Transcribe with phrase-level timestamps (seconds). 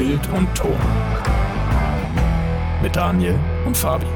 [0.00, 0.72] Bild und Ton.
[2.82, 4.06] Mit Daniel und Fabi.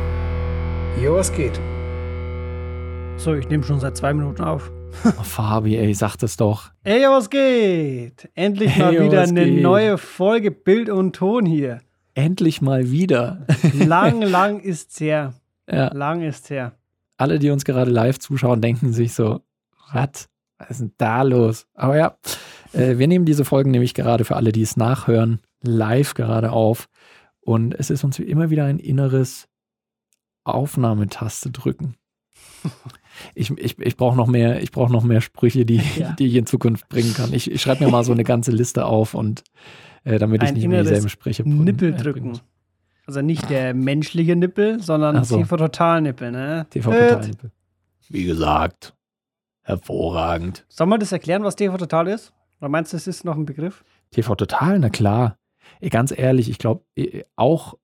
[0.98, 1.60] Jo, was geht?
[3.18, 4.72] So, ich nehme schon seit zwei Minuten auf.
[5.04, 6.70] Oh, Fabi, ey, sag das doch.
[6.84, 8.30] Ey, was geht?
[8.34, 9.62] Endlich mal Ey, wieder eine geht?
[9.62, 11.80] neue Folge Bild und Ton hier.
[12.14, 13.44] Endlich mal wieder.
[13.74, 15.34] Lang, lang ist's her.
[15.70, 16.72] Ja, Lang ist's her.
[17.18, 19.42] alle, die uns gerade live zuschauen, denken sich so,
[19.92, 20.30] was?
[20.56, 21.66] Was ist denn da los?
[21.74, 22.16] Aber ja,
[22.72, 26.88] äh, wir nehmen diese Folgen nämlich gerade für alle, die es nachhören, live gerade auf.
[27.40, 29.48] Und es ist uns wie immer wieder ein inneres
[30.44, 31.94] Aufnahmetaste drücken.
[33.36, 36.14] Ich, ich, ich brauche noch mehr, ich brauche noch mehr Sprüche, die, Ja.
[36.14, 37.32] die ich in Zukunft bringen kann.
[37.32, 39.44] Ich, ich schreibe mir mal so eine ganze Liste auf und
[40.02, 42.40] äh, damit ich Ein nicht mehr dieselben Sprüche Nippel äh, drücken.
[43.06, 45.36] Also nicht der menschliche Nippel, sondern Ach so.
[45.36, 46.66] TV-Total-Nippel, ne?
[46.70, 47.30] TV Total.
[48.08, 48.94] Wie gesagt,
[49.62, 50.64] hervorragend.
[50.68, 52.32] Soll man das erklären, was TV-Total ist?
[52.60, 53.84] Oder meinst du, es ist noch ein Begriff?
[54.10, 55.36] TV Total, na klar.
[55.90, 56.84] Ganz ehrlich, ich glaube
[57.36, 57.74] auch,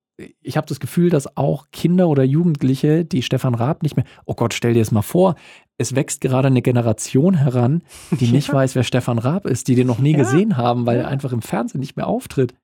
[0.43, 4.35] ich habe das Gefühl, dass auch Kinder oder Jugendliche, die Stefan Raab nicht mehr, oh
[4.35, 5.35] Gott, stell dir das mal vor,
[5.79, 8.55] es wächst gerade eine Generation heran, die nicht Ja.
[8.55, 10.19] weiß, wer Stefan Raab ist, die den noch nie Ja.
[10.19, 12.55] gesehen haben, weil er einfach im Fernsehen nicht mehr auftritt.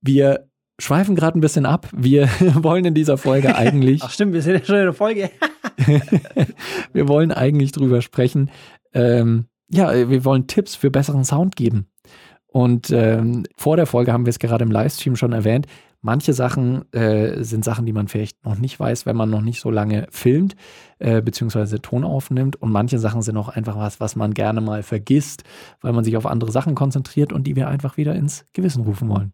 [0.00, 0.48] Wir
[0.80, 1.88] schweifen gerade ein bisschen ab.
[1.92, 2.28] Wir
[2.64, 5.30] wollen in dieser Folge eigentlich Ach stimmt, wir sind ja schon in der Folge.
[6.92, 8.50] wir wollen eigentlich drüber sprechen.
[8.92, 11.86] Ähm, ja, wir wollen Tipps für besseren Sound geben.
[12.54, 15.66] Und ähm, vor der Folge haben wir es gerade im Livestream schon erwähnt.
[16.02, 19.60] Manche Sachen äh, sind Sachen, die man vielleicht noch nicht weiß, wenn man noch nicht
[19.60, 20.54] so lange filmt,
[21.00, 22.54] äh, beziehungsweise Ton aufnimmt.
[22.54, 25.42] Und manche Sachen sind auch einfach was, was man gerne mal vergisst,
[25.80, 29.08] weil man sich auf andere Sachen konzentriert und die wir einfach wieder ins Gewissen rufen
[29.08, 29.32] wollen.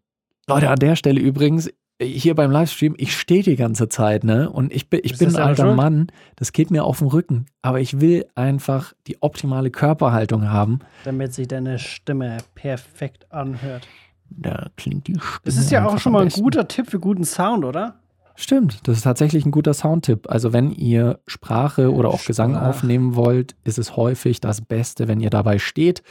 [0.48, 4.50] Leute, an der Stelle übrigens, hier beim Livestream, ich stehe die ganze Zeit, ne?
[4.50, 5.76] Und ich bin, ich Ist bin ein alter Schuld?
[5.76, 6.06] Mann,
[6.36, 7.46] das geht mir auf den Rücken.
[7.62, 10.80] Aber ich will einfach die optimale Körperhaltung haben.
[11.04, 13.86] Damit sich deine Stimme perfekt anhört.
[14.30, 15.40] Da klingt die Stimme.
[15.44, 17.96] Das ist ja auch schon mal ein guter Tipp für guten Sound, oder?
[18.36, 20.30] Stimmt, das ist tatsächlich ein guter Soundtipp.
[20.30, 25.20] Also wenn ihr Sprache oder auch Gesang aufnehmen wollt, ist es häufig das Beste, wenn
[25.20, 26.02] ihr dabei steht,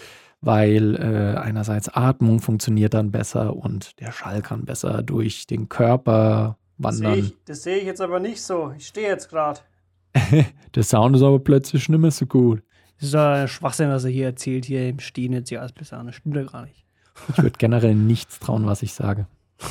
[0.41, 6.57] weil äh, einerseits Atmung funktioniert dann besser und der Schall kann besser durch den Körper
[6.77, 7.31] wandern.
[7.45, 8.73] das sehe ich jetzt aber nicht so.
[8.77, 9.59] Ich stehe jetzt gerade.
[10.75, 12.63] Der Sound ist aber plötzlich nicht mehr so gut.
[12.95, 14.65] Das ist ja Schwachsinn, was er hier erzählt.
[14.65, 16.07] Hier im Stehen jetzt hier alles besser an.
[16.07, 16.85] Das stimmt ja gar nicht.
[17.29, 19.27] Ich würde generell nichts trauen, was ich sage.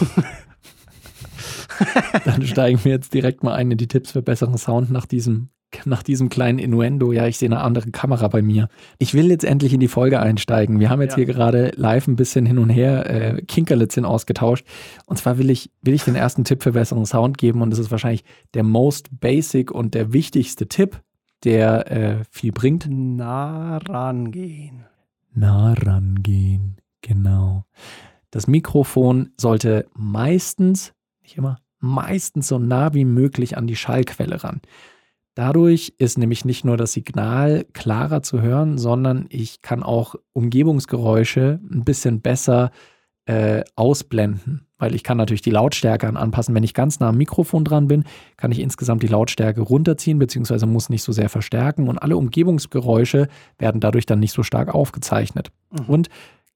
[2.24, 5.48] Dann steigen wir jetzt direkt mal ein in die Tipps für besseren Sound nach diesem,
[5.84, 7.12] nach diesem kleinen Innuendo.
[7.12, 8.68] Ja, ich sehe eine andere Kamera bei mir.
[8.98, 10.80] Ich will jetzt endlich in die Folge einsteigen.
[10.80, 11.16] Wir haben jetzt Ja.
[11.16, 14.66] hier gerade live ein bisschen hin und her äh, Kinkerlitzchen ausgetauscht.
[15.06, 17.62] Und zwar will ich, will ich den ersten Tipp für besseren Sound geben.
[17.62, 18.24] Und das ist wahrscheinlich
[18.54, 21.00] der most basic und der wichtigste Tipp,
[21.44, 22.86] der äh, viel bringt.
[22.90, 24.84] Nah rangehen.
[25.34, 27.64] Nah rangehen, genau.
[28.30, 30.92] Das Mikrofon sollte meistens,
[31.22, 34.60] nicht immer, meistens so nah wie möglich an die Schallquelle ran.
[35.38, 41.60] Dadurch ist nämlich nicht nur das Signal klarer zu hören, sondern ich kann auch Umgebungsgeräusche
[41.62, 42.72] ein bisschen besser
[43.26, 46.56] äh, ausblenden, weil ich kann natürlich die Lautstärke an anpassen.
[46.56, 48.02] Wenn ich ganz nah am Mikrofon dran bin,
[48.36, 53.28] kann ich insgesamt die Lautstärke runterziehen, beziehungsweise muss nicht so sehr verstärken und alle Umgebungsgeräusche
[53.60, 55.52] werden dadurch dann nicht so stark aufgezeichnet.
[55.70, 55.84] Mhm.
[55.86, 56.08] Und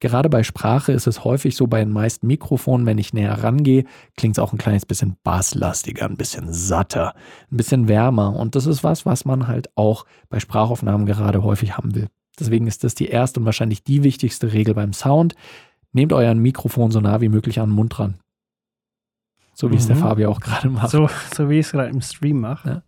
[0.03, 3.85] gerade bei Sprache ist es häufig so bei den meisten Mikrofonen, wenn ich näher rangehe,
[4.17, 7.15] klingt es auch ein kleines bisschen basslastiger, ein bisschen satter,
[7.51, 8.35] ein bisschen wärmer.
[8.37, 12.09] Und das ist was, was man halt auch bei Sprachaufnahmen gerade häufig haben will.
[12.39, 15.35] Deswegen ist das die erste und wahrscheinlich die wichtigste Regel beim Sound.
[15.93, 18.19] Nehmt euren Mikrofon so nah wie möglich an den Mund ran.
[19.55, 20.01] So wie es der Mhm.
[20.01, 20.91] Fabio auch gerade macht.
[20.91, 22.83] So, so wie ich es gerade im Stream mache.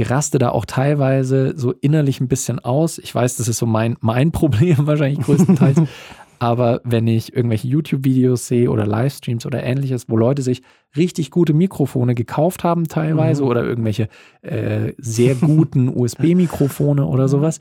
[0.00, 2.98] Ich raste da auch teilweise so innerlich ein bisschen aus.
[2.98, 5.82] Ich weiß, das ist so mein, mein Problem wahrscheinlich größtenteils.
[6.38, 10.62] Aber wenn ich irgendwelche YouTube-Videos sehe oder Livestreams oder ähnliches, wo Leute sich
[10.96, 13.48] richtig gute Mikrofone gekauft haben teilweise Mhm.
[13.48, 14.08] oder irgendwelche
[14.42, 17.60] äh, sehr guten USB-Mikrofone oder sowas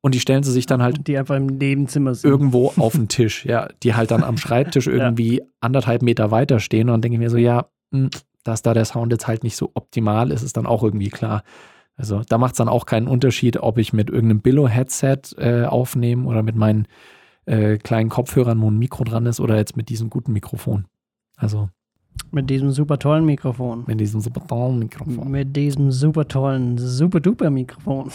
[0.00, 2.30] und die stellen sie sich dann halt Die einfach im Nebenzimmer sind.
[2.30, 6.88] irgendwo auf den Tisch, ja, die halt dann am Schreibtisch irgendwie anderthalb Meter weiter stehen
[6.88, 8.08] und dann denke ich mir so, ja, mh,
[8.46, 11.42] dass da der Sound jetzt halt nicht so optimal ist, ist dann auch irgendwie klar.
[11.96, 16.26] Also da macht es dann auch keinen Unterschied, ob ich mit irgendeinem Billo-Headset äh, aufnehme
[16.26, 16.86] oder mit meinen
[17.46, 20.86] äh, kleinen Kopfhörern, wo ein Mikro dran ist oder jetzt mit diesem guten Mikrofon.
[21.36, 21.68] Also
[22.30, 23.84] Mit diesem super tollen Mikrofon.
[23.86, 25.30] mit diesem super tollen Mikrofon.
[25.30, 28.10] Mit diesem super tollen, super duper Mikrofon.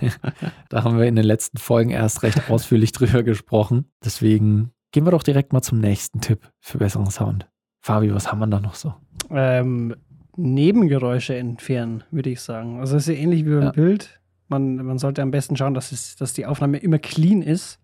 [0.68, 3.86] Da haben wir in den letzten Folgen erst recht ausführlich drüber gesprochen.
[4.04, 7.48] Deswegen gehen wir doch direkt mal zum nächsten Tipp für besseren Sound.
[7.86, 8.94] Fabi, was haben wir da noch so?
[9.30, 9.94] Ähm,
[10.36, 12.80] Nebengeräusche entfernen, würde ich sagen.
[12.80, 13.70] Also es ist ja ähnlich wie beim Ja.
[13.70, 14.20] Bild.
[14.48, 17.78] Man, man sollte am besten schauen, dass, es, dass die Aufnahme immer clean ist.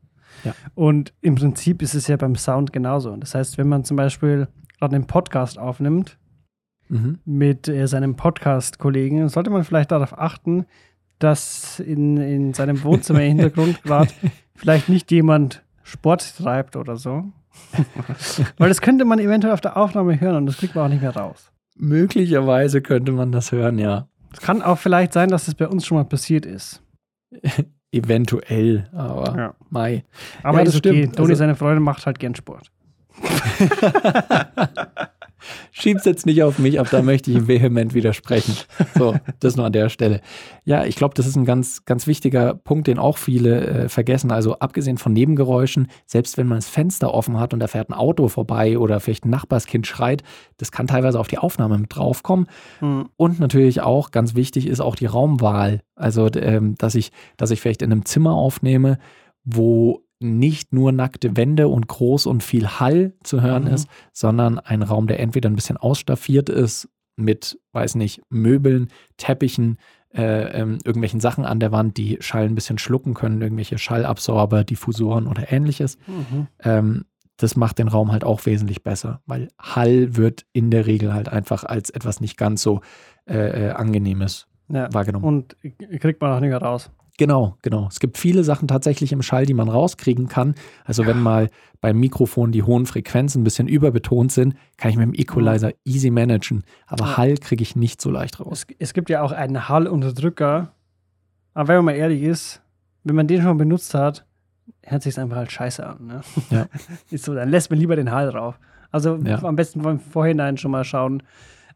[0.44, 0.54] Ja.
[0.74, 3.16] Und im Prinzip ist es ja beim Sound genauso.
[3.16, 6.18] Das heißt, wenn man zum Beispiel gerade einen Podcast aufnimmt
[6.88, 7.20] Mhm.
[7.24, 10.66] mit äh, seinem Podcast-Kollegen, sollte man vielleicht darauf achten,
[11.20, 14.10] dass in, in seinem Wohnzimmer im Hintergrund gerade
[14.56, 17.24] vielleicht nicht jemand Sport treibt oder so.
[18.58, 21.02] Weil das könnte man eventuell auf der Aufnahme hören und das kriegt man auch nicht
[21.02, 21.50] mehr raus.
[21.76, 24.06] Möglicherweise könnte man das hören, ja.
[24.32, 26.82] Es kann auch vielleicht sein, dass es bei uns schon mal passiert ist.
[27.92, 29.54] Eventuell, aber Ja.
[29.70, 30.04] Mai.
[30.42, 31.00] Aber Ja, ist das okay.
[31.02, 31.16] stimmt.
[31.16, 32.70] Toni, Also- seine Freundin, macht halt gern Sport.
[35.70, 38.54] Schieb's jetzt nicht auf mich, aber da möchte ich vehement widersprechen.
[38.94, 40.20] So, das nur an der Stelle.
[40.64, 44.30] Ja, ich glaube, das ist ein ganz, ganz wichtiger Punkt, den auch viele äh, vergessen.
[44.30, 47.94] Also abgesehen von Nebengeräuschen, selbst wenn man das Fenster offen hat und da fährt ein
[47.94, 50.22] Auto vorbei oder vielleicht ein Nachbarskind schreit,
[50.58, 52.46] das kann teilweise auf die Aufnahme mit draufkommen.
[52.80, 53.08] Hm.
[53.16, 55.80] Und natürlich auch ganz wichtig ist auch die Raumwahl.
[55.94, 58.98] Also, ähm, dass ich, dass ich vielleicht in einem Zimmer aufnehme,
[59.44, 63.70] wo nicht nur nackte Wände und groß und viel Hall zu hören Mhm.
[63.74, 69.78] ist, sondern ein Raum, der entweder ein bisschen ausstaffiert ist mit, weiß nicht, Möbeln, Teppichen,
[70.14, 74.64] äh, ähm, irgendwelchen Sachen an der Wand, die Schall ein bisschen schlucken können, irgendwelche Schallabsorber,
[74.64, 75.98] Diffusoren oder ähnliches.
[76.06, 76.46] Mhm.
[76.62, 77.04] Ähm,
[77.38, 81.28] das macht den Raum halt auch wesentlich besser, weil Hall wird in der Regel halt
[81.28, 82.80] einfach als etwas nicht ganz so
[83.26, 84.92] äh, äh, angenehmes Ja.
[84.92, 85.24] wahrgenommen.
[85.24, 85.56] Und
[86.00, 86.90] kriegt man auch nicht raus.
[87.18, 87.88] Genau, genau.
[87.88, 90.54] Es gibt viele Sachen tatsächlich im Schall, die man rauskriegen kann.
[90.84, 91.50] Also wenn mal
[91.80, 96.10] beim Mikrofon die hohen Frequenzen ein bisschen überbetont sind, kann ich mit dem Equalizer easy
[96.10, 96.64] managen.
[96.86, 97.16] Aber Ja.
[97.18, 98.64] Hall kriege ich nicht so leicht raus.
[98.68, 100.72] Es, es gibt ja auch einen Hallunterdrücker.
[101.54, 102.62] Aber wenn man mal ehrlich ist,
[103.04, 104.24] wenn man den schon benutzt hat,
[104.82, 106.06] hört sich einfach halt scheiße an.
[106.06, 106.20] Ne?
[106.50, 106.66] Ja.
[107.10, 108.58] ist so, dann lässt man lieber den Hall drauf.
[108.90, 109.42] Also Ja.
[109.42, 111.22] am besten vom Vorhinein schon mal schauen,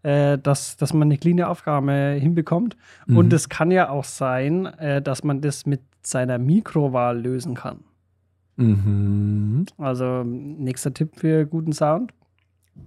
[0.03, 2.77] äh, dass, dass man eine cleane Aufgabe hinbekommt.
[3.07, 3.17] Mhm.
[3.17, 7.81] Und es kann ja auch sein, äh, dass man das mit seiner Mikrowahl lösen kann.
[8.57, 9.67] Mhm.
[9.79, 12.13] Also nächster Tipp für guten Sound.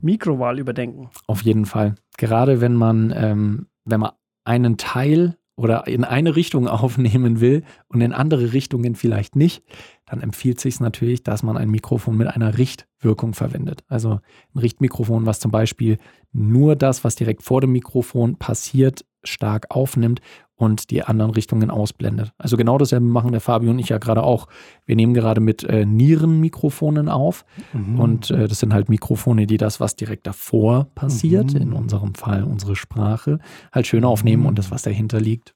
[0.01, 1.09] Mikrowahl überdenken.
[1.27, 1.95] Auf jeden Fall.
[2.17, 4.11] Gerade wenn man, ähm, wenn man
[4.43, 9.63] einen Teil oder in eine Richtung aufnehmen will und in andere Richtungen vielleicht nicht,
[10.05, 13.83] dann empfiehlt sich natürlich, dass man ein Mikrofon mit einer Richtwirkung verwendet.
[13.87, 14.19] Also
[14.55, 15.97] ein Richtmikrofon, was zum Beispiel
[16.31, 20.21] nur das, was direkt vor dem Mikrofon passiert, stark aufnimmt
[20.55, 22.31] und die anderen Richtungen ausblendet.
[22.37, 24.47] Also genau dasselbe machen der Fabio und ich ja gerade auch.
[24.85, 27.45] Wir nehmen gerade mit äh, Nierenmikrofonen auf
[27.97, 31.61] und äh, das sind halt Mikrofone, die das, was direkt davor passiert, Mhm.
[31.61, 33.39] in unserem Fall unsere Sprache,
[33.71, 35.53] halt schön aufnehmen und das, was dahinter liegt,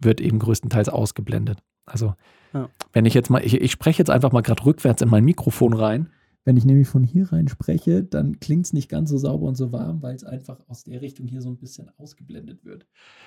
[0.00, 1.58] wird eben größtenteils ausgeblendet.
[1.86, 2.14] Also,
[2.54, 2.68] Ja.
[2.92, 5.72] wenn ich jetzt mal, ich, ich spreche jetzt einfach mal gerade rückwärts in mein Mikrofon
[5.72, 6.10] rein.
[6.48, 9.54] Wenn ich nämlich von hier rein spreche, dann klingt es nicht ganz so sauber und
[9.54, 12.86] so warm, weil es einfach aus der Richtung hier so ein bisschen ausgeblendet wird.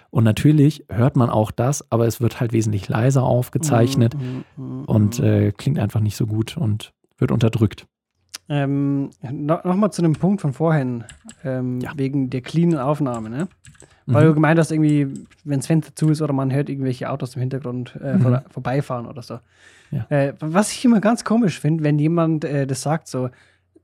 [0.09, 4.85] Und natürlich hört man auch das, aber es wird halt wesentlich leiser aufgezeichnet Mhm, mhm,
[4.85, 5.25] und mhm.
[5.25, 7.85] äh, klingt einfach nicht so gut und wird unterdrückt.
[8.49, 11.03] Ähm, no, Nochmal zu dem Punkt von vorhin,
[11.43, 11.91] ähm, Ja.
[11.95, 13.47] wegen der cleanen Aufnahme, ne?
[14.13, 14.35] Weil du Mhm.
[14.35, 15.07] gemeint hast, irgendwie,
[15.43, 18.21] wenn das Fenster zu ist oder man hört irgendwelche Autos im Hintergrund äh, Mhm.
[18.21, 19.39] vor, vorbeifahren oder so.
[19.91, 20.05] Ja.
[20.09, 23.29] Äh, was ich immer ganz komisch finde, wenn jemand äh, das sagt, so,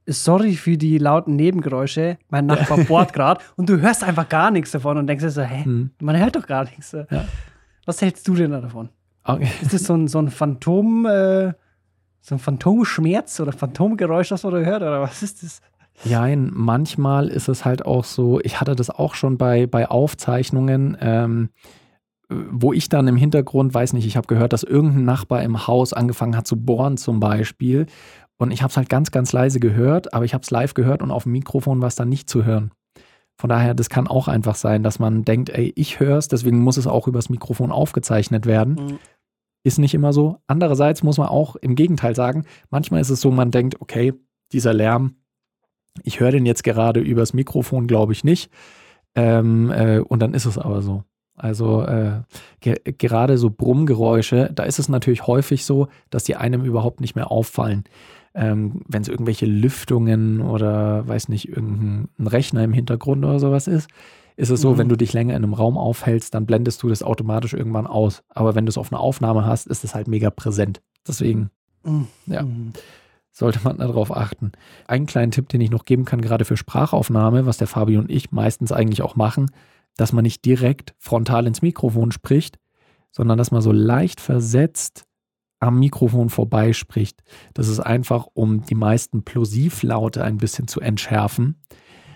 [0.05, 4.71] sorry für die lauten Nebengeräusche, mein Nachbar bohrt gerade und du hörst einfach gar nichts
[4.71, 5.91] davon und denkst dir so, hä, Mhm.
[6.01, 6.91] man hört doch gar nichts.
[6.93, 7.05] Ja.
[7.85, 8.89] Was hältst du denn da davon?
[9.25, 9.47] Okay.
[9.61, 11.51] Ist das so ein, so ein Phantom, äh,
[12.21, 15.61] so ein Phantomschmerz oder Phantomgeräusch, das man da hört, oder was ist das?
[16.03, 20.97] Jein, manchmal ist es halt auch so, ich hatte das auch schon bei, bei Aufzeichnungen,
[21.01, 21.49] ähm,
[22.29, 25.93] wo ich dann im Hintergrund, weiß nicht, ich habe gehört, dass irgendein Nachbar im Haus
[25.93, 27.87] angefangen hat zu bohren zum Beispiel.
[28.37, 31.01] Und ich habe es halt ganz, ganz leise gehört, aber ich habe es live gehört
[31.01, 32.71] und auf dem Mikrofon war es dann nicht zu hören.
[33.39, 36.59] Von daher, das kann auch einfach sein, dass man denkt, ey, ich höre es, deswegen
[36.59, 38.73] muss es auch übers Mikrofon aufgezeichnet werden.
[38.73, 38.99] Mhm.
[39.63, 40.37] Ist nicht immer so.
[40.47, 44.13] Andererseits muss man auch im Gegenteil sagen, manchmal ist es so, man denkt, okay,
[44.51, 45.15] dieser Lärm,
[46.03, 48.49] ich höre den jetzt gerade übers Mikrofon, glaube ich nicht.
[49.15, 51.03] Ähm, äh, und dann ist es aber so.
[51.35, 52.21] Also äh,
[52.61, 57.15] ge gerade so Brummgeräusche, da ist es natürlich häufig so, dass die einem überhaupt nicht
[57.15, 57.83] mehr auffallen.
[58.33, 63.87] Ähm, Wenn es irgendwelche Lüftungen oder weiß nicht, irgendein Rechner im Hintergrund oder sowas ist,
[64.35, 64.77] ist es so, Mhm.
[64.77, 68.23] wenn du dich länger in einem Raum aufhältst, dann blendest du das automatisch irgendwann aus.
[68.29, 70.81] Aber wenn du es auf einer Aufnahme hast, ist es halt mega präsent.
[71.07, 71.49] Deswegen
[71.83, 72.07] Mhm.
[72.25, 72.43] Ja.
[73.37, 73.39] Mhm.
[73.39, 74.51] sollte man darauf achten.
[74.87, 78.11] Einen kleinen Tipp, den ich noch geben kann, gerade für Sprachaufnahme, was der Fabi und
[78.11, 79.51] ich meistens eigentlich auch machen,
[79.95, 82.59] dass man nicht direkt frontal ins Mikrofon spricht,
[83.11, 85.05] sondern dass man so leicht versetzt
[85.59, 87.23] am Mikrofon vorbeispricht.
[87.55, 91.55] Das ist einfach, um die meisten Plosivlaute ein bisschen zu entschärfen,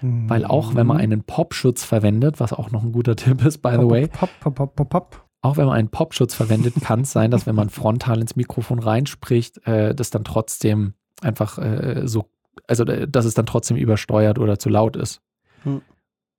[0.03, 3.71] weil auch wenn man einen Popschutz verwendet, was auch noch ein guter Tipp ist, by
[3.79, 5.27] the way, Pop, pop, pop, pop, pop.
[5.41, 8.79] auch wenn man einen Popschutz verwendet, kann es sein, dass wenn man frontal ins Mikrofon
[8.79, 12.25] reinspricht, äh, das dann trotzdem einfach äh, so,
[12.67, 15.21] also äh, dass es dann trotzdem übersteuert oder zu laut ist.
[15.63, 15.81] Hm.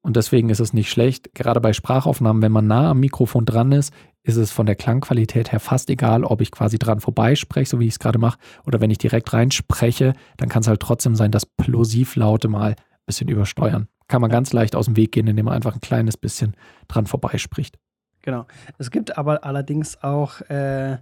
[0.02, 1.32] Und deswegen ist es nicht schlecht.
[1.34, 5.52] Gerade bei Sprachaufnahmen, wenn man nah am Mikrofon dran ist, ist es von der Klangqualität
[5.52, 8.80] her fast egal, ob ich quasi dran vorbeispreche, so wie ich es gerade mache, oder
[8.80, 13.28] wenn ich direkt reinspreche, dann kann es halt trotzdem sein, dass Plosivlaute mal ein bisschen
[13.28, 13.88] übersteuern.
[14.08, 16.56] Kann man ganz leicht aus dem Weg gehen, indem man einfach ein kleines bisschen
[16.88, 17.78] dran vorbeispricht.
[18.22, 18.46] Genau.
[18.78, 20.98] Es gibt aber allerdings auch äh,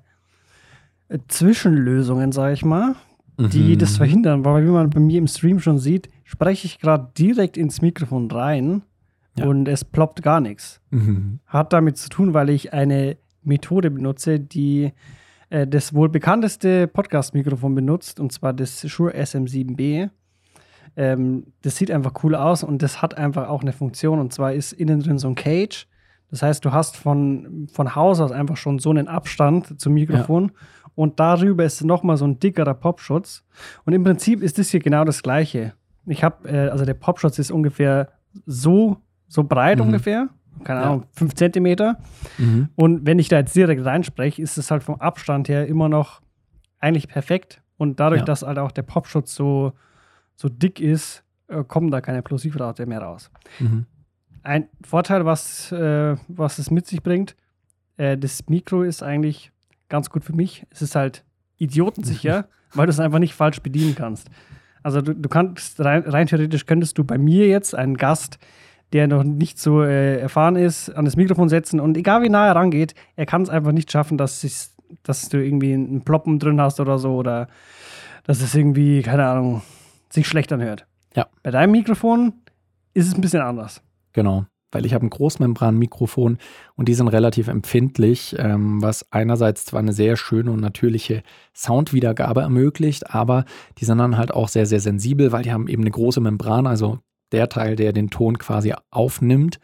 [1.29, 2.95] Zwischenlösungen, sage ich mal,
[3.49, 3.79] die mhm.
[3.79, 4.45] das verhindern.
[4.45, 8.31] Weil wie man bei mir im Stream schon sieht, spreche ich gerade direkt ins Mikrofon
[8.31, 8.83] rein
[9.37, 9.47] ja.
[9.47, 10.81] und es ploppt gar nichts.
[10.91, 11.41] Mhm.
[11.47, 14.93] Hat damit zu tun, weil ich eine Methode benutze, die
[15.51, 20.11] äh, das wohl bekannteste Podcast-Mikrofon benutzt, und zwar das Shure SM7B.
[20.97, 24.53] Ähm, das sieht einfach cool aus und das hat einfach auch eine Funktion, und zwar
[24.53, 25.87] ist innen drin so ein Cage.
[26.31, 30.45] Das heißt, du hast von, von Haus aus einfach schon so einen Abstand zum Mikrofon.
[30.45, 30.80] Ja.
[31.01, 33.43] Und darüber ist nochmal so ein dickerer Popschutz.
[33.87, 35.73] Und im Prinzip ist das hier genau das Gleiche.
[36.05, 38.11] Ich habe, äh, also der Popschutz ist ungefähr
[38.45, 39.87] so so breit mhm.
[39.87, 40.29] ungefähr,
[40.63, 41.07] keine Ahnung, ja.
[41.13, 41.97] fünf Zentimeter.
[42.37, 42.69] Mhm.
[42.75, 46.21] Und wenn ich da jetzt direkt reinspreche, ist es halt vom Abstand her immer noch
[46.81, 47.63] eigentlich perfekt.
[47.79, 48.25] Und dadurch, ja.
[48.27, 49.73] dass halt auch der Popschutz so,
[50.35, 53.31] so dick ist, äh, kommen da keine Plosivrate mehr raus.
[53.59, 53.87] Mhm.
[54.43, 57.37] Ein Vorteil, was, äh, was es mit sich bringt,
[57.97, 59.51] äh, das Mikro ist eigentlich
[59.91, 60.67] ganz gut für mich.
[60.71, 61.25] Es ist halt
[61.59, 64.31] idiotensicher, weil du es einfach nicht falsch bedienen kannst.
[64.83, 68.39] Also du, du kannst rein, rein theoretisch könntest du bei mir jetzt einen Gast
[68.93, 72.49] der noch nicht so äh, erfahren ist, an das Mikrofon setzen und egal wie nah
[72.49, 76.61] er rangeht, er kann es einfach nicht schaffen, dass, dass du irgendwie einen Ploppen drin
[76.61, 77.49] hast oder so oder
[78.25, 79.63] dass es irgendwie, keine Ahnung,
[80.09, 80.87] sich schlecht anhört.
[81.15, 81.27] Ja.
[81.43, 82.33] Bei deinem Mikrofon
[82.95, 83.83] ist es ein bisschen anders.
[84.13, 86.39] Genau, weil ich habe ein Großmembran-Mikrofon
[86.77, 91.23] und die sind relativ empfindlich, ähm, was einerseits zwar eine sehr schöne und natürliche
[91.55, 93.45] Soundwiedergabe ermöglicht, aber
[93.79, 96.67] die sind dann halt auch sehr, sehr sensibel, weil die haben eben eine große Membran,
[96.67, 96.99] also
[97.33, 99.61] der Teil, der den Ton quasi aufnimmt.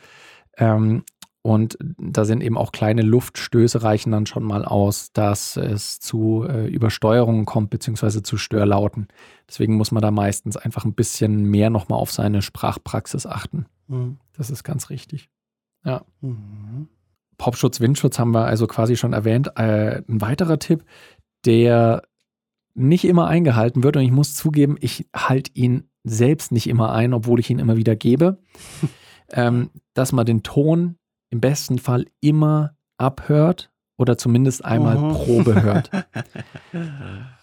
[0.57, 1.03] Ähm,
[1.47, 6.45] und da sind eben auch kleine Luftstöße reichen dann schon mal aus, dass es zu
[6.45, 9.07] äh, Übersteuerungen kommt, beziehungsweise zu Störlauten.
[9.49, 13.67] Deswegen muss man da meistens einfach ein bisschen mehr nochmal auf seine Sprachpraxis achten.
[13.87, 14.19] Mhm.
[14.37, 15.28] Das ist ganz richtig.
[15.85, 16.05] Ja.
[16.21, 16.88] Mhm.
[17.38, 19.52] Popschutz, Windschutz haben wir also quasi schon erwähnt.
[19.57, 20.85] Äh, ein weiterer Tipp,
[21.45, 22.02] der
[22.75, 27.14] nicht immer eingehalten wird, und ich muss zugeben, ich halte ihn selbst nicht immer ein,
[27.14, 28.38] obwohl ich ihn immer wieder gebe,
[29.31, 30.97] ähm, dass man den Ton
[31.31, 35.12] im besten Fall immer abhört oder zumindest einmal oh.
[35.12, 35.90] Probe hört.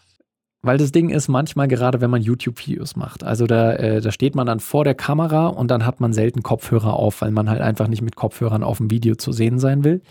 [0.65, 4.33] Weil das Ding ist manchmal, gerade wenn man YouTube-Videos macht, also da, äh, da steht
[4.33, 7.59] man dann vor der Kamera und dann hat man selten Kopfhörer auf, weil man halt
[7.59, 10.01] einfach nicht mit Kopfhörern auf dem Video zu sehen sein will.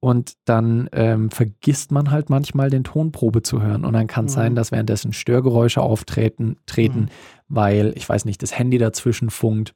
[0.00, 3.84] Und dann ähm, vergisst man halt manchmal den Tonprobe zu hören.
[3.84, 4.40] Und dann kann es mhm.
[4.40, 7.08] sein, dass währenddessen Störgeräusche auftreten, treten, mhm.
[7.46, 9.74] weil, ich weiß nicht, das Handy dazwischen funkt,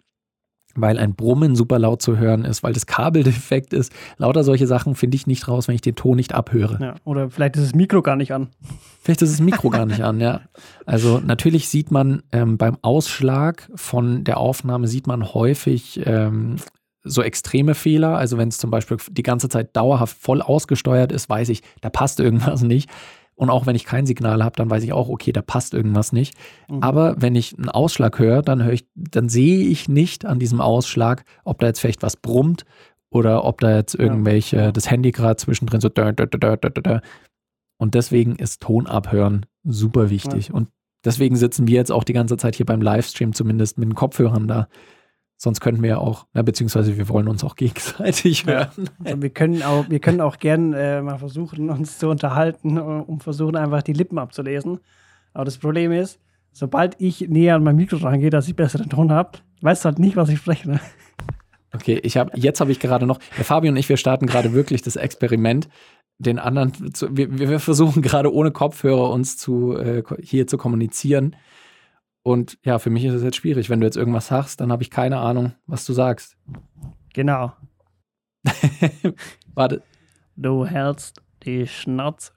[0.77, 3.93] weil ein Brummen super laut zu hören ist, weil das Kabel defekt ist.
[4.17, 6.79] Lauter solche Sachen finde ich nicht raus, wenn ich den Ton nicht abhöre.
[6.81, 8.49] Ja, oder vielleicht ist das Mikro gar nicht an.
[9.03, 10.41] Vielleicht ist das Mikro gar nicht an, ja.
[10.87, 16.57] Also natürlich sieht man ähm, beim Ausschlag von der Aufnahme sieht man häufig ähm,
[17.03, 18.17] so extreme Fehler.
[18.17, 21.91] Also wenn es zum Beispiel die ganze Zeit dauerhaft voll ausgesteuert ist, weiß ich, da
[21.91, 22.91] passt irgendwas nicht.
[23.37, 26.11] Und auch wenn ich kein Signal habe, dann weiß ich auch, okay, da passt irgendwas
[26.13, 26.35] nicht.
[26.69, 26.83] Mhm.
[26.83, 30.61] Aber wenn ich einen Ausschlag höre, dann höre ich, dann sehe ich nicht an diesem
[30.61, 32.65] Ausschlag, ob da jetzt vielleicht was brummt
[33.11, 34.73] oder ob da jetzt irgendwelche, ja.
[34.73, 35.91] das Handy gerade zwischendrin so.
[37.79, 40.49] Und deswegen ist Tonabhören super wichtig.
[40.49, 40.55] Ja.
[40.55, 40.71] Und
[41.05, 44.49] deswegen sitzen wir jetzt auch die ganze Zeit hier beim Livestream zumindest mit den Kopfhörern
[44.49, 44.69] da.
[45.39, 48.89] Sonst könnten wir ja auch, na, beziehungsweise wir wollen uns auch gegenseitig hören.
[49.05, 53.23] Also wir können auch, wir können auch gern äh, mal versuchen, uns zu unterhalten und
[53.23, 54.81] versuchen einfach die Lippen abzulesen.
[55.35, 56.19] Aber das Problem ist,
[56.53, 59.99] sobald ich näher an mein Mikro rangehe, dass ich besseren Ton habe, weißt du halt
[59.99, 60.71] nicht, was ich spreche.
[60.71, 60.81] Ne?
[61.75, 64.55] Okay, ich habe jetzt habe ich gerade noch, der Fabio und ich, wir starten gerade
[64.55, 65.69] wirklich das Experiment,
[66.19, 71.37] den anderen, zu, wir, wir versuchen gerade ohne Kopfhörer uns zu äh, hier zu kommunizieren.
[72.27, 73.71] Und ja, für mich ist es jetzt schwierig.
[73.71, 76.37] Wenn du jetzt irgendwas sagst, dann habe ich keine Ahnung, was du sagst.
[77.15, 77.53] Genau.
[79.55, 79.85] Warte.
[80.35, 82.33] Du hältst die Schnauze.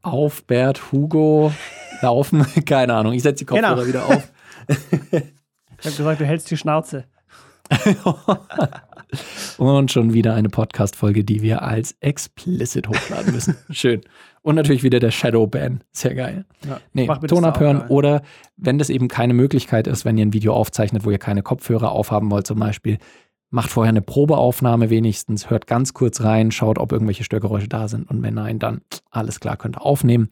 [0.00, 1.52] Auf Bert Hugo
[2.00, 2.46] laufen.
[2.64, 3.12] keine Ahnung.
[3.12, 3.86] Ich setze die Kopfhörer genau.
[3.86, 4.32] wieder auf.
[4.68, 7.04] ich habe gesagt, du hältst die Schnauze.
[9.58, 13.56] Und schon wieder eine Podcast-Folge, die wir als explicit hochladen müssen.
[13.70, 14.00] Schön.
[14.42, 15.84] Und natürlich wieder der Shadow-Ban.
[15.92, 16.44] Sehr geil.
[16.66, 18.22] Ja, nee, Ton abhören oder
[18.56, 21.92] wenn das eben keine Möglichkeit ist, wenn ihr ein Video aufzeichnet, wo ihr keine Kopfhörer
[21.92, 22.98] aufhaben wollt zum Beispiel,
[23.50, 28.08] macht vorher eine Probeaufnahme wenigstens, hört ganz kurz rein, schaut, ob irgendwelche Störgeräusche da sind
[28.08, 30.30] und wenn nein, dann alles klar, könnt ihr aufnehmen.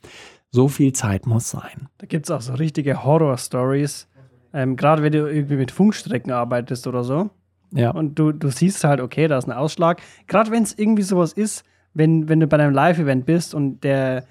[0.51, 1.89] So viel Zeit muss sein.
[1.99, 4.09] Da gibt es auch so richtige Horror-Stories.
[4.55, 7.29] Ähm, Gerade wenn du irgendwie mit Funkstrecken arbeitest oder so.
[7.73, 7.91] Ja.
[7.91, 10.01] Und du, du siehst halt, okay, da ist ein Ausschlag.
[10.27, 14.25] Gerade wenn es irgendwie sowas ist, wenn, wenn du bei einem Live-Event bist und der,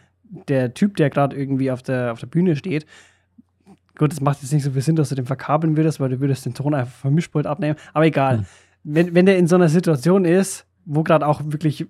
[0.48, 2.86] der Typ, der gerade irgendwie auf der, auf der Bühne steht,
[3.98, 6.20] gut, das macht jetzt nicht so viel Sinn, dass du den verkabeln würdest, weil du
[6.20, 7.77] würdest den Ton einfach vom Mischpult abnehmen.
[7.94, 8.39] Aber egal.
[8.39, 8.46] Hm.
[8.84, 11.88] Wenn, wenn der in so einer Situation ist, wo gerade auch wirklich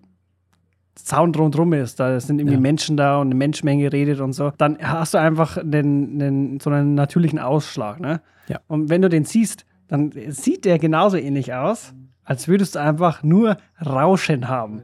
[0.98, 2.60] Sound rundherum ist, da sind irgendwie Ja.
[2.60, 6.72] Menschen da und eine Menschenmenge redet und so, dann hast du einfach den, den, so
[6.72, 8.00] einen natürlichen Ausschlag.
[8.00, 8.22] Ne?
[8.48, 8.60] Ja.
[8.68, 13.24] Und wenn du den siehst, dann sieht der genauso ähnlich aus, als würdest du einfach
[13.24, 14.84] nur Rauschen haben.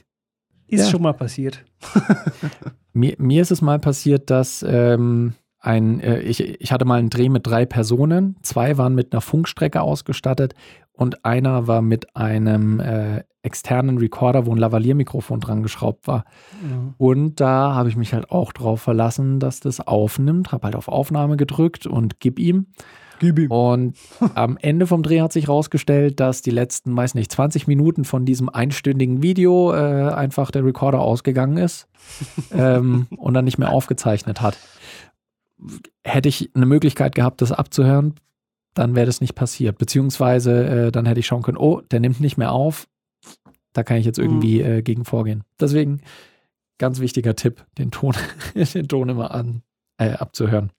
[0.67, 0.91] Ist Ja.
[0.91, 1.63] schon mal passiert.
[2.93, 7.11] Mir, mir ist es mal passiert, dass ähm, ein, äh, ich, ich hatte mal einen
[7.11, 8.37] Dreh mit drei Personen.
[8.41, 10.55] Zwei waren mit einer Funkstrecke ausgestattet
[10.93, 16.25] und einer war mit einem äh, externen Recorder, wo ein Lavalier-Mikrofon dran geschraubt war.
[16.97, 20.51] Und da habe ich mich halt auch drauf verlassen, dass das aufnimmt.
[20.51, 22.67] Habe halt auf Aufnahme gedrückt und gib ihm.
[23.19, 23.49] Gib ihm.
[23.49, 23.97] Und
[24.35, 28.25] am Ende vom Dreh hat sich rausgestellt, dass die letzten, weiß nicht, 20 Minuten von
[28.25, 31.87] diesem einstündigen Video äh, einfach der Recorder ausgegangen ist
[32.51, 34.57] ähm, und dann nicht mehr aufgezeichnet hat.
[36.03, 38.15] Hätte ich eine Möglichkeit gehabt, das abzuhören,
[38.75, 39.77] dann wäre das nicht passiert.
[39.77, 42.87] Beziehungsweise äh, dann hätte ich schauen können, oh, der nimmt nicht mehr auf.
[43.77, 45.43] Da kann ich jetzt irgendwie äh, gegen vorgehen.
[45.59, 46.01] Deswegen
[46.79, 48.15] ganz wichtiger Tipp, den Ton,
[48.55, 49.61] den Ton immer an,
[49.99, 50.71] äh, abzuhören.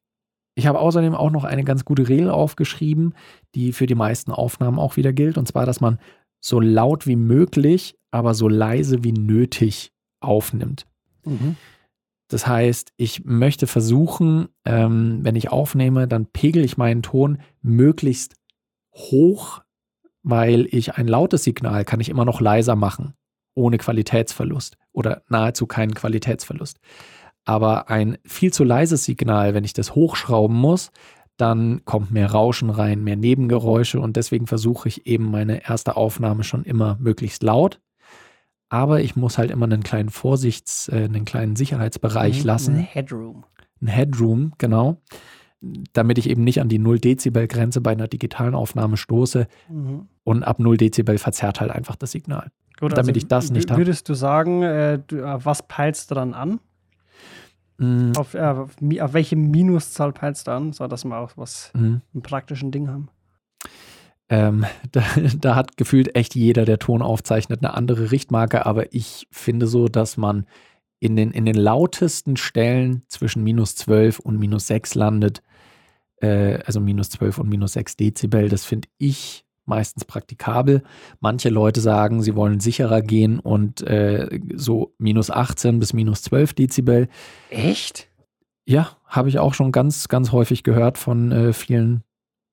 [0.57, 3.15] Ich habe außerdem auch noch eine ganz gute Regel aufgeschrieben,
[3.55, 5.39] die für die meisten Aufnahmen auch wieder gilt.
[5.39, 6.01] Und zwar, dass man
[6.41, 10.85] so laut wie möglich, aber so leise wie nötig aufnimmt.
[11.25, 11.55] Mhm.
[12.27, 18.35] Das heißt, ich möchte versuchen, ähm, wenn ich aufnehme, dann pegel ich meinen Ton möglichst
[18.93, 19.63] hoch,
[20.29, 23.15] weil ich ein lautes Signal kann ich immer noch leiser machen,
[23.55, 26.79] ohne Qualitätsverlust oder nahezu keinen Qualitätsverlust.
[27.45, 30.91] Aber ein viel zu leises Signal, wenn ich das hochschrauben muss,
[31.39, 36.45] dann kommt mehr Rauschen rein, mehr Nebengeräusche und deswegen versuche ich eben meine erste Aufnahme
[36.45, 37.81] schon immer möglichst laut.
[38.69, 42.47] Aber ich muss halt immer einen kleinen Vorsichts-, äh, einen kleinen Sicherheitsbereich Mhm.
[42.47, 43.45] lassen Headroom.
[43.81, 45.01] ein Headroom, genau,
[45.93, 50.07] damit ich eben nicht an die 0 Dezibel Grenze bei einer digitalen Aufnahme stoße Mhm.
[50.25, 52.51] und ab 0 Dezibel verzerrt halt einfach das Signal.
[52.79, 53.79] Gut, Damit ich das nicht wü- hab.
[53.79, 56.61] Würdest du sagen, äh, du, auf was peilst du dann an?
[57.79, 61.73] Mm, Auf, äh, auf, auf welche Minuszahl peilst du an, so dass wir auch was
[61.75, 61.97] mm.
[62.15, 63.09] im praktischen Ding haben?
[64.29, 65.03] Ähm, da,
[65.41, 69.89] da hat gefühlt echt jeder, der Ton aufzeichnet, eine andere Richtmarke, aber ich finde so,
[69.89, 70.47] dass man
[71.01, 75.43] in den, in den lautesten Stellen zwischen minus 12 und minus 6 landet.
[76.21, 80.83] Äh, also minus 12 und minus 6 Dezibel, das finde ich meistens praktikabel.
[81.21, 86.55] Manche Leute sagen, sie wollen sicherer gehen und äh, so minus 18 bis minus 12
[86.55, 87.09] Dezibel.
[87.51, 88.09] Echt?
[88.67, 92.03] Ja, habe ich auch schon ganz, ganz häufig gehört von äh, vielen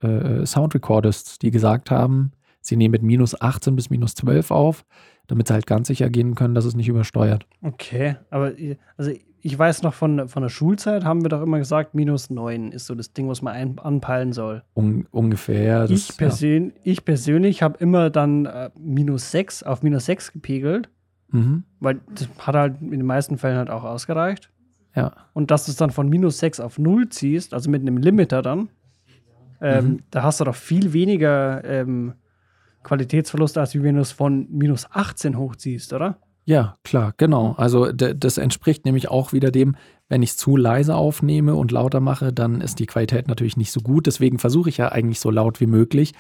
[0.01, 4.85] äh, Soundrecordists, die gesagt haben, sie nehmen mit minus 18 bis minus 12 auf,
[5.27, 7.47] damit sie halt ganz sicher gehen können, dass es nicht übersteuert.
[7.61, 8.53] Okay, aber
[8.97, 9.11] also
[9.45, 12.87] ich weiß noch von, von der Schulzeit haben wir doch immer gesagt, minus 9 ist
[12.87, 14.63] so das Ding, was man ein, anpeilen soll.
[14.73, 15.81] Un ungefähr.
[15.81, 20.89] Das, ich, persön ich persönlich habe immer dann äh, minus 6 auf minus 6 gepegelt,
[21.31, 21.39] ja.
[21.39, 21.63] Mhm.
[21.79, 24.49] weil das hat halt in den meisten Fällen halt auch ausgereicht.
[24.95, 25.11] ja.
[25.33, 28.41] Und dass du es dann von minus 6 auf 0 ziehst, also mit einem Limiter
[28.41, 28.69] dann,
[29.61, 29.99] ähm, Mhm.
[30.09, 32.13] da hast du doch viel weniger ähm,
[32.81, 36.17] Qualitätsverlust, als wenn du es von minus 18 hochziehst, oder?
[36.45, 37.53] Ja, klar, genau.
[37.57, 39.75] Also d- das entspricht nämlich auch wieder dem,
[40.09, 43.71] wenn ich es zu leise aufnehme und lauter mache, dann ist die Qualität natürlich nicht
[43.71, 44.05] so gut.
[44.05, 46.13] Deswegen versuche ich ja eigentlich so laut wie möglich.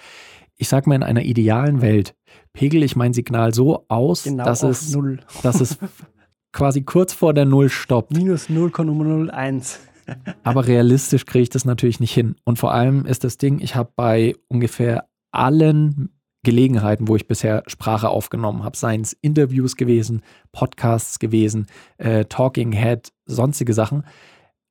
[0.57, 2.15] Ich sag mal, in einer idealen Welt
[2.53, 5.19] pegel ich mein Signal so aus, Genau dass, es, 0.
[5.43, 5.77] dass es
[6.53, 8.11] quasi kurz vor der Null stoppt.
[8.15, 9.77] Minus 0,01.
[10.43, 12.35] Aber realistisch kriege ich das natürlich nicht hin.
[12.45, 16.09] Und vor allem ist das Ding, ich habe bei ungefähr allen
[16.45, 20.21] Gelegenheiten, wo ich bisher Sprache aufgenommen habe, seien es Interviews gewesen,
[20.53, 24.03] Podcasts gewesen, äh, Talking Head, sonstige Sachen,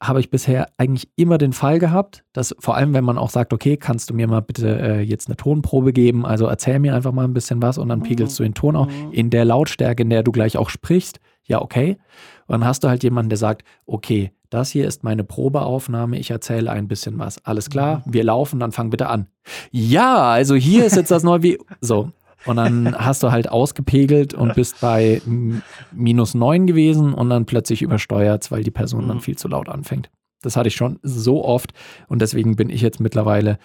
[0.02, 3.52] habe ich bisher eigentlich immer den Fall gehabt, dass vor allem, wenn man auch sagt,
[3.52, 7.12] okay, kannst du mir mal bitte äh, jetzt eine Tonprobe geben, also erzähl mir einfach
[7.12, 9.12] mal ein bisschen was und dann pegelst du den Ton auch Mhm.
[9.12, 11.96] in der Lautstärke, in der du gleich auch sprichst, ja, okay.
[12.46, 16.30] Und dann hast du halt jemanden, der sagt, okay, das hier ist meine Probeaufnahme, ich
[16.30, 17.44] erzähle ein bisschen was.
[17.44, 19.26] Alles klar, wir laufen, dann fang bitte an.
[19.70, 22.10] Ja, also hier ist jetzt das neue wie so.
[22.46, 25.20] Und dann hast du halt ausgepegelt und bist bei
[25.92, 29.22] minus neun gewesen und dann plötzlich übersteuert, weil die Person dann Mhm.
[29.22, 30.10] viel zu laut anfängt.
[30.42, 31.72] Das hatte ich schon so oft
[32.06, 33.58] und deswegen bin ich jetzt mittlerweile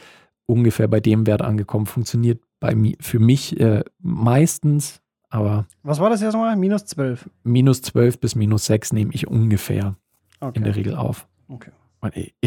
[0.46, 1.88] ungefähr bei dem Wert angekommen.
[1.88, 6.56] Funktioniert bei mi für mich äh, meistens, aber Was war das jetzt nochmal?
[6.56, 7.30] Minus 12.
[7.44, 9.96] minus 12 bis minus 6 nehme ich ungefähr
[10.42, 10.58] Okay.
[10.58, 11.28] in der Regel auf.
[11.50, 11.72] okay.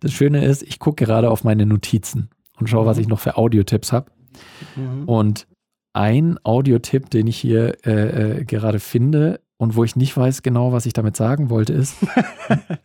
[0.00, 3.36] Das Schöne ist, ich gucke gerade auf meine Notizen und schaue, was ich noch für
[3.36, 4.10] Audiotipps habe.
[4.74, 5.04] Mhm.
[5.04, 5.46] Und
[5.92, 10.72] ein Audiotipp, den ich hier äh, äh, gerade finde und wo ich nicht weiß genau,
[10.72, 11.96] was ich damit sagen wollte, ist,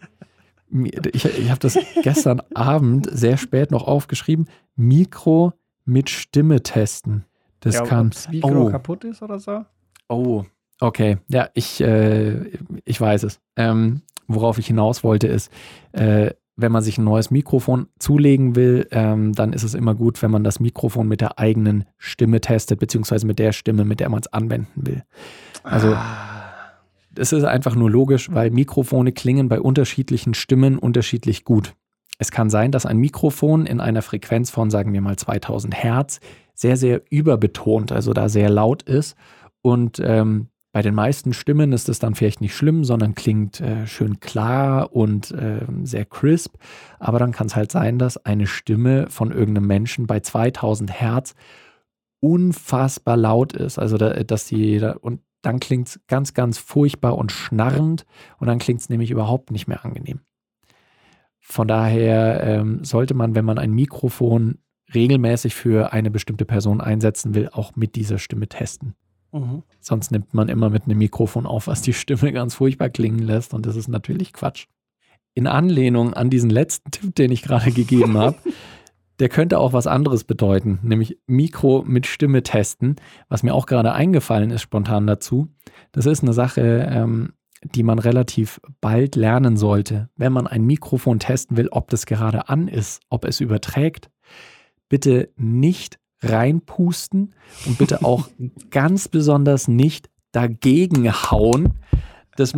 [1.13, 5.53] ich, ich habe das gestern Abend sehr spät noch aufgeschrieben, Mikro
[5.85, 7.25] mit Stimme testen.
[7.61, 8.07] Das ja, kann.
[8.07, 8.69] ob das Mikro Oh.
[8.69, 9.65] kaputt ist oder so?
[10.09, 10.43] Oh,
[10.79, 11.17] okay.
[11.27, 12.51] Ja, ich, äh,
[12.85, 13.39] ich weiß es.
[13.55, 15.51] Ähm, worauf ich hinaus wollte, ist,
[15.93, 20.21] äh, wenn man sich ein neues Mikrofon zulegen will, ähm, dann ist es immer gut,
[20.23, 24.09] wenn man das Mikrofon mit der eigenen Stimme testet, beziehungsweise mit der Stimme, mit der
[24.09, 25.03] man es anwenden will.
[25.63, 26.71] Also Ah.
[27.15, 31.75] es ist einfach nur logisch, weil Mikrofone klingen bei unterschiedlichen Stimmen unterschiedlich gut.
[32.17, 36.19] Es kann sein, dass ein Mikrofon in einer Frequenz von, sagen wir mal, 2000 Hertz
[36.55, 39.15] sehr, sehr überbetont, also da sehr laut ist.
[39.61, 43.87] Und ähm, bei den meisten Stimmen ist es dann vielleicht nicht schlimm, sondern klingt äh,
[43.87, 46.53] schön klar und ähm, sehr crisp.
[46.99, 51.33] Aber dann kann es halt sein, dass eine Stimme von irgendeinem Menschen bei 2000 Hertz
[52.19, 53.79] unfassbar laut ist.
[53.79, 58.05] Also, da, dass die, und dann klingt es ganz, ganz furchtbar und schnarrend
[58.37, 60.19] und dann klingt es nämlich überhaupt nicht mehr angenehm.
[61.39, 64.59] Von daher ähm, sollte man, wenn man ein Mikrofon
[64.93, 68.93] regelmäßig für eine bestimmte Person einsetzen will, auch mit dieser Stimme testen.
[69.31, 69.63] Mhm.
[69.79, 73.53] Sonst nimmt man immer mit einem Mikrofon auf, was die Stimme ganz furchtbar klingen lässt
[73.53, 74.67] und das ist natürlich Quatsch.
[75.33, 78.37] In Anlehnung an diesen letzten Tipp, den ich gerade gegeben habe,
[79.19, 82.97] der könnte auch was anderes bedeuten, nämlich Mikro mit Stimme testen,
[83.29, 85.47] was mir auch gerade eingefallen ist spontan dazu.
[85.91, 91.19] Das ist eine Sache, ähm, die man relativ bald lernen sollte, wenn man ein Mikrofon
[91.19, 94.11] testen will, ob das gerade an ist, ob es überträgt.
[94.89, 97.33] Bitte nicht reinpusten
[97.65, 98.27] und bitte auch
[98.71, 101.73] ganz besonders nicht dagegen hauen.
[102.35, 102.53] Das,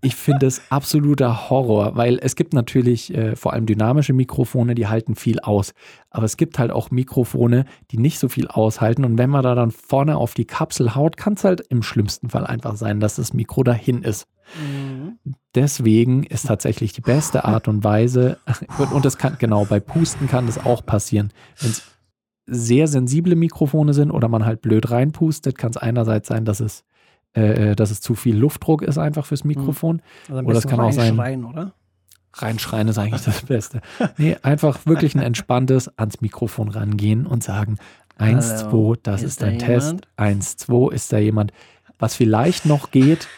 [0.00, 4.86] ich finde das absoluter Horror, weil es gibt natürlich äh, vor allem dynamische Mikrofone, die
[4.86, 5.74] halten viel aus.
[6.10, 9.04] Aber es gibt halt auch Mikrofone, die nicht so viel aushalten.
[9.04, 12.30] Und wenn man da dann vorne auf die Kapsel haut, kann es halt im schlimmsten
[12.30, 14.28] Fall einfach sein, dass das Mikro dahin ist.
[14.56, 15.18] Mhm.
[15.56, 18.38] Deswegen ist tatsächlich die beste Art und Weise,
[18.78, 21.32] und, und das kann, genau, bei Pusten kann das auch passieren.
[21.60, 21.82] Wenn es
[22.46, 26.84] sehr sensible Mikrofone sind oder man halt blöd reinpustet, kann es einerseits sein, dass es,
[27.32, 30.02] äh, dass es zu viel Luftdruck ist einfach fürs Mikrofon.
[30.28, 31.72] Also Oder es kann auch sein- reinschreien, oder?
[32.34, 33.80] Reinschreien ist eigentlich das Beste.
[34.18, 37.78] Nee, einfach wirklich ein entspanntes ans Mikrofon rangehen und sagen,
[38.18, 39.86] 1, Hallo, 2, das ist ist da ein Test.
[39.88, 40.08] jemand?
[40.16, 41.52] 1, 2, ist da jemand.
[41.98, 43.28] Was vielleicht noch geht,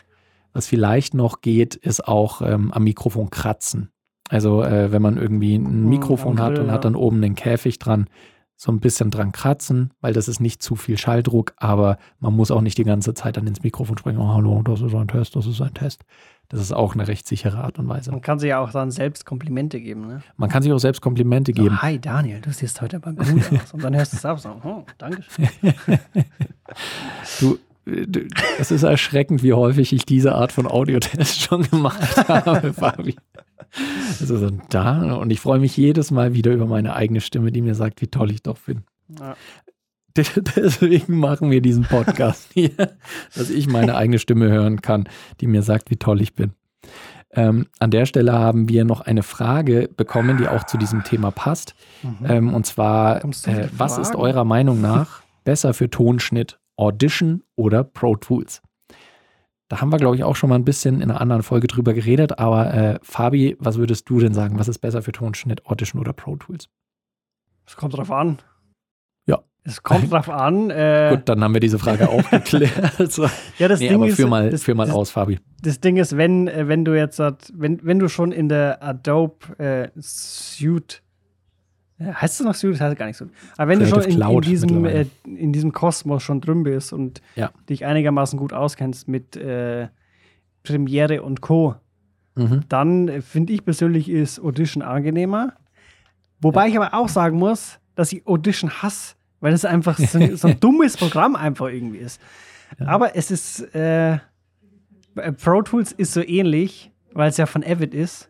[0.53, 3.91] was vielleicht noch geht, ist auch ähm, am Mikrofon kratzen.
[4.31, 6.73] Also äh, wenn man irgendwie ein Hm, Mikrofon am hat Grill, und ja.
[6.73, 8.07] hat dann oben den Käfig dran,
[8.57, 12.51] so ein bisschen dran kratzen, weil das ist nicht zu viel Schalldruck, aber man muss
[12.51, 15.37] auch nicht die ganze Zeit dann ins Mikrofon sprechen, oh hallo, das ist ein Test,
[15.37, 16.05] das ist ein Test.
[16.49, 18.13] Das ist auch eine recht sichere Art und Weise.
[18.13, 20.23] Man kann sich ja auch dann selbst Komplimente geben, ne?
[20.37, 21.77] Man kann sich auch selbst Komplimente geben.
[21.77, 23.73] Oh, hi Daniel, du siehst heute aber gut aus.
[23.73, 25.49] Und dann hörst du es ab so, oh, danke schön.
[27.41, 28.27] Du, du,
[28.59, 33.17] es ist erschreckend, wie häufig ich diese Art von Audiotest schon gemacht habe, Fabi.
[34.21, 37.63] Also so da und ich freue mich jedes Mal wieder über meine eigene Stimme, die
[37.63, 38.85] mir sagt, wie toll ich doch bin.
[39.19, 39.37] Ja.
[40.57, 42.71] Deswegen machen wir diesen Podcast hier,
[43.35, 45.09] dass ich meine eigene Stimme hören kann,
[45.41, 46.53] die mir sagt, wie toll ich bin.
[47.33, 51.31] Ähm, an der Stelle haben wir noch eine Frage bekommen, die auch zu diesem Thema
[51.31, 51.75] passt.
[52.03, 52.27] Mhm.
[52.27, 56.59] Ähm, und zwar, äh, was ist eurer Meinung nach besser für Tonschnitt?
[56.79, 58.63] Audition oder Pro Tools?
[59.69, 61.93] Da haben wir, glaube ich, auch schon mal ein bisschen in einer anderen Folge drüber
[61.93, 62.39] geredet.
[62.39, 64.59] Aber äh, Fabi, was würdest du denn sagen?
[64.59, 66.69] Was ist besser für Tonschnitt, Audition oder Pro Tools?
[67.67, 68.39] Es kommt drauf an.
[69.27, 69.43] Ja.
[69.65, 70.71] Es kommt drauf an.
[70.71, 73.11] Äh, Gut, dann haben wir diese Frage auch geklärt.
[73.11, 73.25] So.
[73.59, 75.41] ja, das Nee, Ding aber ist, führ mal, das, führ mal das, aus, Fabi.
[75.63, 78.81] das Ding ist, wenn, äh, wenn du jetzt, hat- wenn, wenn du schon in der
[78.85, 81.03] Adobe äh, Suite,
[82.01, 82.75] heißt es noch Suite?
[82.75, 83.31] Das heißt gar nicht Suite.
[83.57, 86.93] Aber wenn du schon Creative in, in, diesem, äh, in diesem Kosmos schon drin bist
[86.93, 87.51] und Ja.
[87.69, 89.89] dich einigermaßen gut auskennst mit äh,
[90.63, 91.77] Premiere und Co.,
[92.39, 92.65] Mhm.
[92.69, 95.55] dann finde ich persönlich ist Audition angenehmer.
[96.43, 100.37] Wobei ich aber auch sagen muss, dass ich Audition hasse, weil es einfach so, ein-
[100.37, 102.21] so ein dummes Programm einfach irgendwie ist.
[102.79, 102.89] Ja.
[102.89, 104.19] Aber es ist, äh,
[105.43, 108.29] Pro Tools ist so ähnlich, weil es ja von Avid ist.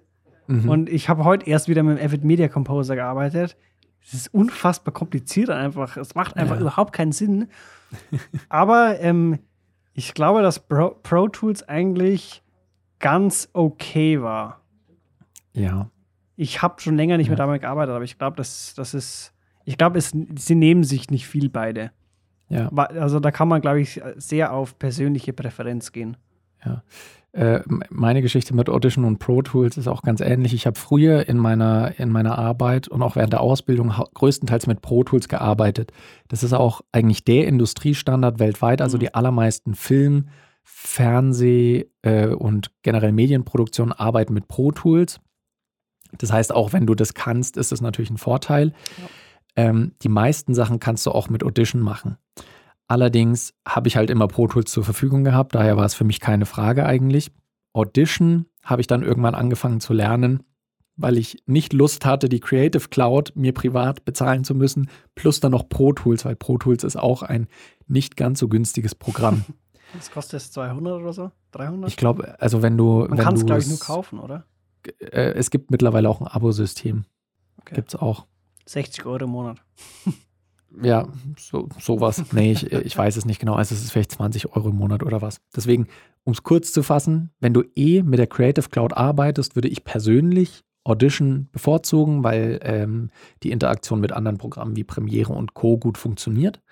[0.48, 0.68] Mhm.
[0.68, 3.56] Und ich habe heute erst wieder mit dem Avid Media Composer gearbeitet.
[4.02, 5.96] Es ist unfassbar kompliziert einfach.
[5.96, 6.60] Es macht einfach Ja.
[6.62, 7.48] überhaupt keinen Sinn.
[8.48, 9.38] Aber ähm,
[9.94, 12.42] ich glaube, dass Pro, Pro Tools eigentlich
[12.98, 14.60] ganz okay war.
[15.52, 15.90] Ja.
[16.36, 17.30] ich habe schon länger nicht Ja.
[17.30, 19.32] mehr damit gearbeitet, aber ich glaube, das, das ist,
[19.64, 21.92] ich glaube, es- sie nehmen sich nicht viel beide.
[22.50, 22.68] Ja.
[22.68, 26.16] Also da kann man, glaube ich, sehr auf persönliche Präferenz gehen.
[27.32, 30.54] Äh, m- meine Geschichte mit Audition und Pro Tools ist auch ganz ähnlich.
[30.54, 34.80] Ich habe früher in meiner, in meiner Arbeit und auch während der Ausbildung größtenteils mit
[34.80, 35.92] Pro Tools gearbeitet.
[36.28, 38.80] Das ist auch eigentlich der Industriestandard weltweit.
[38.80, 39.00] Also Mhm.
[39.00, 40.28] die allermeisten Film,
[40.64, 45.20] Fernseh äh, und generell Medienproduktionen arbeiten mit Pro Tools.
[46.18, 48.72] Das heißt, auch wenn du das kannst, ist das natürlich ein Vorteil.
[49.56, 52.16] Ähm, die meisten Sachen kannst du auch mit Audition machen.
[52.88, 56.20] Allerdings habe ich halt immer Pro Tools zur Verfügung gehabt, daher war es für mich
[56.20, 57.32] keine Frage eigentlich.
[57.72, 60.42] Audition habe ich dann irgendwann angefangen zu lernen,
[60.96, 65.52] weil ich nicht Lust hatte, die Creative Cloud mir privat bezahlen zu müssen, plus dann
[65.52, 67.48] noch Pro Tools, weil Pro Tools ist auch ein
[67.86, 69.44] nicht ganz so günstiges Programm.
[69.94, 71.30] Das kostet jetzt 200 oder so?
[71.52, 71.88] 300?
[71.88, 73.06] Ich glaube, also wenn du.
[73.08, 74.44] man kann es, glaube ich, nur kaufen, oder?
[74.98, 77.04] Äh, es gibt mittlerweile auch ein Abosystem.
[77.60, 77.76] Okay.
[77.76, 78.26] Gibt es auch.
[78.66, 79.62] 60 Euro im Monat.
[80.82, 81.08] Ja,
[81.38, 82.22] so, sowas.
[82.32, 83.54] Nee, ich, ich weiß es nicht genau.
[83.54, 85.40] Also es ist vielleicht 20 Euro im Monat oder was.
[85.54, 85.86] Deswegen,
[86.24, 89.84] um es kurz zu fassen, wenn du eh mit der Creative Cloud arbeitest, würde ich
[89.84, 93.10] persönlich Audition bevorzugen, weil ähm,
[93.42, 95.78] die Interaktion mit anderen Programmen wie Premiere und Co.
[95.78, 96.62] gut funktioniert.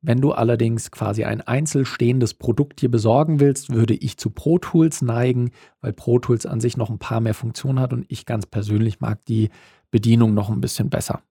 [0.00, 5.02] Wenn du allerdings quasi ein einzelstehendes Produkt dir besorgen willst, würde ich zu Pro Tools
[5.02, 8.46] neigen, weil Pro Tools an sich noch ein paar mehr Funktionen hat und ich ganz
[8.46, 9.50] persönlich mag die
[9.90, 11.22] Bedienung noch ein bisschen besser.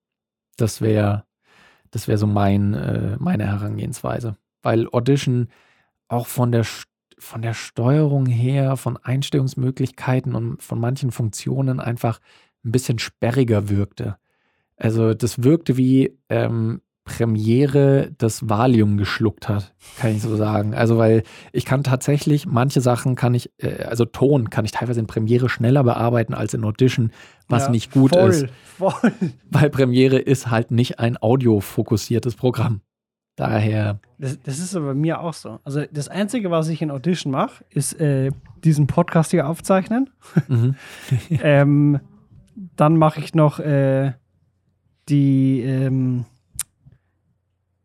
[0.58, 1.24] Das wäre
[1.90, 4.36] das wäre so mein, äh, meine Herangehensweise.
[4.62, 5.48] Weil Audition
[6.08, 6.64] auch von der,
[7.18, 12.20] von der Steuerung her, von Einstellungsmöglichkeiten und von manchen Funktionen einfach
[12.64, 14.16] ein bisschen sperriger wirkte.
[14.76, 20.74] Also das wirkte wie ähm, Premiere das Valium geschluckt hat, kann ich so sagen.
[20.74, 21.22] Also weil
[21.52, 25.48] ich kann tatsächlich, manche Sachen kann ich, äh, also Ton kann ich teilweise in Premiere
[25.48, 27.10] schneller bearbeiten als in Audition,
[27.48, 28.46] was Ja, nicht gut voll, ist
[28.78, 29.12] Voll.
[29.50, 32.80] weil Premiere ist halt nicht ein audiofokussiertes Programm.
[33.34, 35.60] Daher, Das, das ist aber bei mir auch so.
[35.62, 38.32] Also das Einzige, was ich in Audition mache, ist äh,
[38.64, 40.10] diesen Podcast hier aufzeichnen.
[40.48, 40.74] mhm.
[41.42, 42.00] ähm,
[42.76, 44.12] dann mache ich noch äh,
[45.08, 46.24] die, ähm,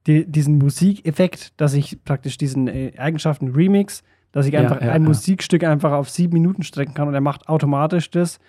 [0.08, 4.02] die, diesen Musikeffekt, dass ich praktisch diesen äh, Eigenschaften Remix,
[4.32, 5.08] dass ich Ja, einfach ja, ein ja.
[5.08, 8.40] Musikstück einfach auf sieben Minuten strecken kann und er macht automatisch das,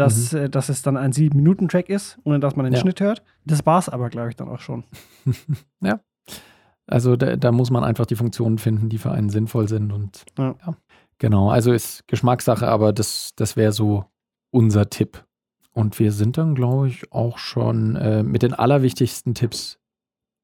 [0.00, 2.76] dass, äh, dass es dann ein sieben Minuten Track ist, ohne dass man den Mhm.
[2.76, 2.80] Ja.
[2.80, 3.22] Schnitt hört.
[3.44, 4.84] Das war es aber, glaube ich, dann auch schon.
[6.86, 10.24] also da, da muss man einfach die Funktionen finden, die für einen sinnvoll sind und
[10.38, 10.54] Ja.
[11.18, 14.06] Genau, also ist Geschmackssache, aber das, das wäre so
[14.50, 15.24] unser Tipp.
[15.72, 19.78] Und wir sind dann, glaube ich, auch schon äh, mit den allerwichtigsten Tipps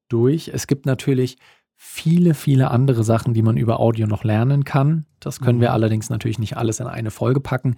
[0.07, 0.49] durch.
[0.53, 1.37] Es gibt natürlich
[1.75, 5.05] viele, viele andere Sachen, die man über Audio noch lernen kann.
[5.19, 5.73] Das können wir Mhm.
[5.73, 7.75] allerdings natürlich nicht alles in eine Folge packen.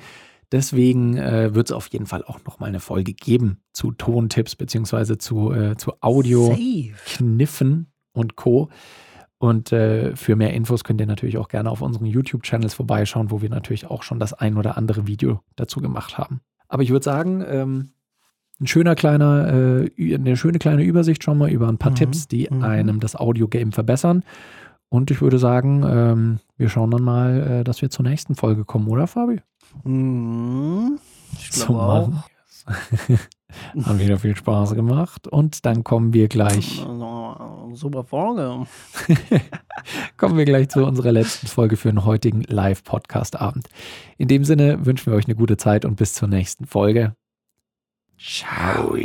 [0.51, 4.55] Deswegen äh, wird es auf jeden Fall auch noch mal eine Folge geben zu Tontipps
[4.55, 6.47] beziehungsweise zu, äh, zu Audio.
[6.47, 6.93] Safe.
[7.05, 8.69] Kniffen und Co.
[9.38, 13.41] Und äh, für mehr Infos könnt ihr natürlich auch gerne auf unseren YouTube-Channels vorbeischauen, wo
[13.41, 16.41] wir natürlich auch schon das ein oder andere Video dazu gemacht haben.
[16.67, 17.91] Aber ich würde sagen, ähm,
[18.59, 22.27] ein schöner kleiner, äh, eine schöne kleine Übersicht schon mal über ein paar Mhm, Tipps,
[22.27, 22.63] die mhm.
[22.63, 24.23] einem das Audio-Game verbessern.
[24.89, 28.65] Und ich würde sagen, ähm, wir schauen dann mal, äh, dass wir zur nächsten Folge
[28.65, 29.41] kommen, oder Fabi?
[29.84, 30.99] Mhm.
[31.38, 32.12] Ich glaube auch.
[33.84, 35.27] Hat wieder viel Spaß gemacht.
[35.27, 38.65] Und dann kommen wir gleich Also, Super Folge.
[40.17, 43.69] kommen wir gleich zu unserer letzten Folge für den heutigen Live-Podcast-Abend.
[44.17, 47.15] In dem Sinne wünschen wir euch eine gute Zeit und bis zur nächsten Folge.
[48.17, 48.97] Ciao.